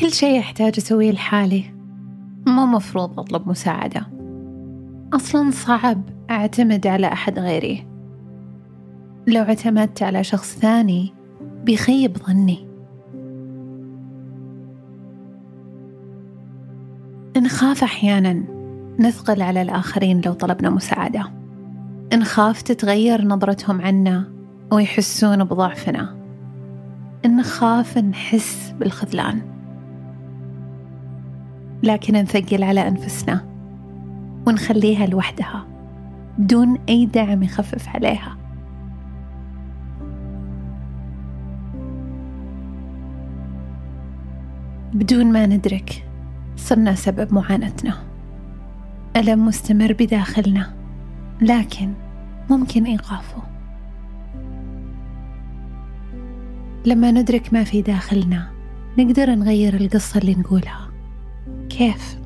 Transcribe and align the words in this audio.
كل 0.00 0.12
شيء 0.12 0.40
أحتاج 0.40 0.74
أسويه 0.78 1.12
لحالي. 1.12 1.64
مو 2.46 2.66
مفروض 2.66 3.20
أطلب 3.20 3.48
مساعدة. 3.48 4.06
أصلا 5.12 5.50
صعب 5.50 6.02
أعتمد 6.30 6.86
على 6.86 7.06
أحد 7.06 7.38
غيري. 7.38 7.86
لو 9.26 9.42
اعتمدت 9.42 10.02
على 10.02 10.24
شخص 10.24 10.58
ثاني 10.58 11.14
بيخيب 11.64 12.16
ظني. 12.16 12.68
نخاف 17.36 17.82
أحيانا 17.82 18.44
نثقل 18.98 19.42
على 19.42 19.62
الآخرين 19.62 20.20
لو 20.26 20.32
طلبنا 20.32 20.70
مساعدة. 20.70 21.32
نخاف 22.14 22.62
تتغير 22.62 23.24
نظرتهم 23.24 23.80
عنا 23.80 24.32
ويحسون 24.72 25.44
بضعفنا. 25.44 26.16
نخاف 27.26 27.98
نحس 27.98 28.74
بالخذلان. 28.80 29.53
لكن 31.84 32.14
نثقل 32.14 32.62
على 32.62 32.88
أنفسنا 32.88 33.44
ونخليها 34.46 35.06
لوحدها 35.06 35.66
بدون 36.38 36.78
أي 36.88 37.06
دعم 37.06 37.42
يخفف 37.42 37.88
عليها. 37.88 38.36
بدون 44.94 45.32
ما 45.32 45.46
ندرك 45.46 46.06
صرنا 46.56 46.94
سبب 46.94 47.34
معاناتنا. 47.34 47.94
ألم 49.16 49.46
مستمر 49.46 49.92
بداخلنا 49.92 50.74
لكن 51.42 51.92
ممكن 52.50 52.84
إيقافه. 52.84 53.42
لما 56.86 57.10
ندرك 57.10 57.52
ما 57.52 57.64
في 57.64 57.82
داخلنا 57.82 58.50
نقدر 58.98 59.34
نغير 59.34 59.74
القصة 59.74 60.20
اللي 60.20 60.34
نقولها. 60.34 60.83
كيف؟ 61.68 62.18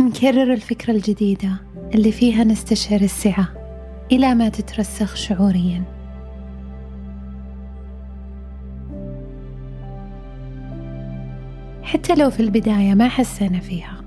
نكرر 0.00 0.52
الفكرة 0.52 0.92
الجديدة 0.92 1.60
اللي 1.94 2.12
فيها 2.12 2.44
نستشعر 2.44 3.00
السعة 3.00 3.48
إلى 4.12 4.34
ما 4.34 4.48
تترسخ 4.48 5.16
شعوريا 5.16 5.84
حتى 11.82 12.14
لو 12.14 12.30
في 12.30 12.40
البداية 12.40 12.94
ما 12.94 13.08
حسينا 13.08 13.60
فيها 13.60 14.00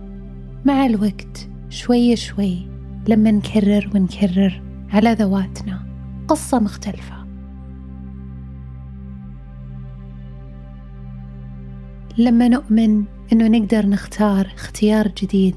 مع 0.65 0.85
الوقت 0.85 1.49
شوي 1.69 2.15
شوي 2.15 2.67
لما 3.07 3.31
نكرر 3.31 3.89
ونكرر 3.95 4.61
على 4.93 5.13
ذواتنا 5.13 5.85
قصة 6.27 6.59
مختلفة 6.59 7.16
لما 12.19 12.47
نؤمن 12.47 13.03
إنه 13.33 13.47
نقدر 13.47 13.85
نختار 13.85 14.45
اختيار 14.55 15.07
جديد 15.07 15.55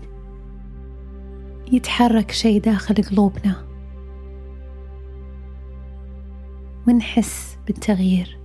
يتحرك 1.73 2.31
شيء 2.31 2.61
داخل 2.61 2.95
قلوبنا 2.95 3.67
ونحس 6.89 7.59
بالتغيير. 7.67 8.39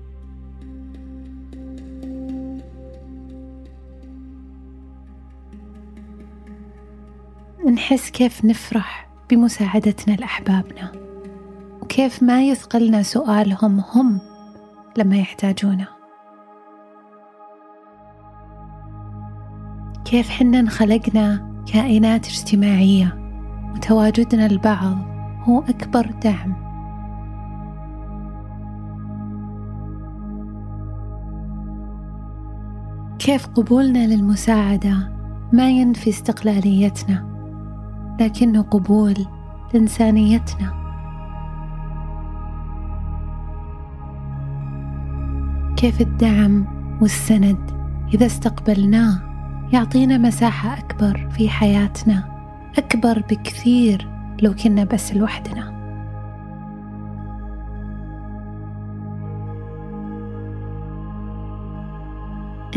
نحس 7.73 8.09
كيف 8.09 8.45
نفرح 8.45 9.09
بمساعدتنا 9.29 10.15
لأحبابنا 10.15 10.91
وكيف 11.81 12.23
ما 12.23 12.43
يثقلنا 12.43 13.03
سؤالهم 13.03 13.79
هم 13.79 14.19
لما 14.97 15.17
يحتاجونا. 15.17 15.94
كيف 20.05 20.29
حنا 20.29 20.59
انخلقنا 20.59 21.55
كائنات 21.73 22.27
اجتماعية 22.27 23.17
وتواجدنا 23.75 24.45
البعض 24.45 24.97
هو 25.43 25.59
أكبر 25.59 26.11
دعم. 26.23 26.65
كيف 33.19 33.47
قبولنا 33.47 34.07
للمساعدة 34.07 35.11
ما 35.53 35.69
ينفي 35.69 36.09
استقلاليتنا 36.09 37.25
لكنه 38.21 38.61
قبول 38.61 39.15
لإنسانيتنا. 39.73 40.85
كيف 45.77 46.01
الدعم 46.01 46.65
والسند 47.01 47.71
إذا 48.13 48.25
استقبلناه؟ 48.25 49.34
يعطينا 49.73 50.17
مساحة 50.17 50.77
أكبر 50.79 51.29
في 51.29 51.49
حياتنا 51.49 52.23
أكبر 52.77 53.19
بكثير 53.19 54.07
لو 54.41 54.53
كنا 54.53 54.83
بس 54.83 55.13
لوحدنا. 55.13 55.75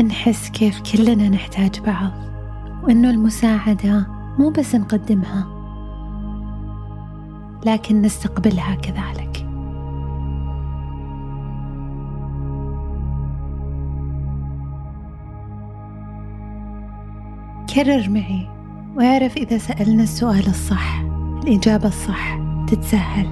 نحس 0.05 0.49
كيف 0.49 0.81
كلنا 0.81 1.29
نحتاج 1.29 1.79
بعض 1.79 2.11
وإنه 2.83 3.09
المساعدة 3.09 4.07
مو 4.39 4.49
بس 4.49 4.75
نقدمها 4.75 5.47
لكن 7.65 8.01
نستقبلها 8.01 8.75
كذلك. 8.75 9.28
كرر 17.75 18.09
معي 18.09 18.47
واعرف 18.95 19.37
إذا 19.37 19.57
سألنا 19.57 20.03
السؤال 20.03 20.47
الصح 20.47 21.01
الإجابة 21.43 21.87
الصح 21.87 22.39
تتسهل. 22.67 23.27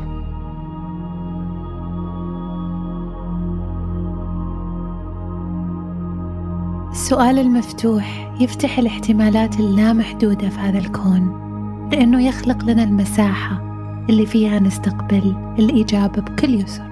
السؤال 6.92 7.40
المفتوح 7.40 8.36
يفتح 8.40 8.80
الاحتمالات 8.80 9.60
اللامحدودة 9.60 10.50
في 10.50 10.60
هذا 10.60 10.78
الكون 10.78 11.48
لأنه 11.92 12.28
يخلق 12.28 12.64
لنا 12.64 12.84
المساحة 12.84 13.62
اللي 14.10 14.26
فيها 14.26 14.60
نستقبل 14.60 15.56
الإجابة 15.60 16.22
بكل 16.22 16.54
يسر. 16.54 16.87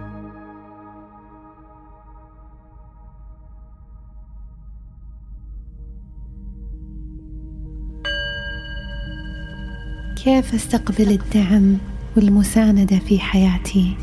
كيف 10.25 10.53
استقبل 10.53 11.12
الدعم 11.12 11.78
والمساندة 12.18 13.00
في 13.00 13.19
حياتي؟ 13.19 13.97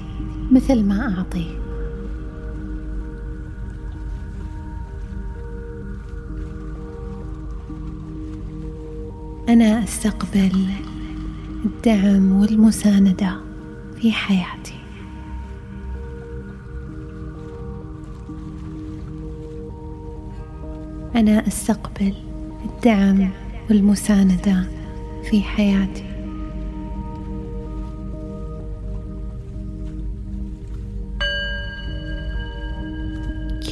مثل 0.52 0.82
ما 0.82 1.16
أعطي. 1.18 1.46
أنا 9.48 9.84
أستقبل 9.84 10.66
الدعم 11.64 12.32
والمساندة 12.32 13.36
في 14.00 14.12
حياتي. 14.12 14.78
أنا 21.16 21.46
أستقبل 21.46 22.14
الدعم 22.64 23.30
والمساندة 23.70 24.64
في 25.30 25.42
حياتي. 25.42 26.11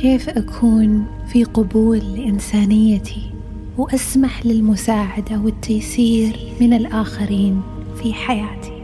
كيف 0.01 0.29
أكون 0.29 1.07
في 1.27 1.45
قبول 1.45 1.99
لإنسانيتي 1.99 3.31
وأسمح 3.79 4.47
للمساعدة 4.47 5.39
والتيسير 5.39 6.37
من 6.61 6.73
الآخرين 6.73 7.63
في 8.03 8.15
حياتي؟ 8.15 8.83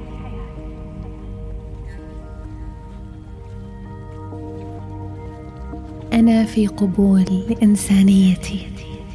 أنا 6.13 6.45
في 6.45 6.67
قبول 6.67 7.25
لإنسانيتي 7.49 8.67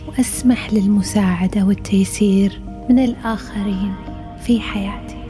وأسمح 0.07 0.73
للمساعدة 0.73 1.63
والتيسير 1.65 2.61
من 2.89 2.99
الآخرين 2.99 3.93
في 4.45 4.59
حياتي. 4.59 5.20